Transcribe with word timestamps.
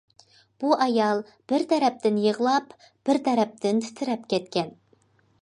بۇ 0.61 0.69
ئايال 0.85 1.21
بىر 1.53 1.65
تەرەپتىن 1.73 2.17
يىغلاپ 2.23 2.75
بىر 3.11 3.21
تەرەپتىن 3.29 3.85
تىترەپ 3.87 4.27
كەتكەن. 4.35 4.75